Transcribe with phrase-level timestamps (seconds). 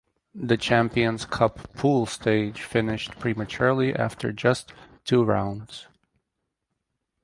[0.33, 4.73] The Champions Cup pool stage finished prematurely after just
[5.05, 5.85] two rounds.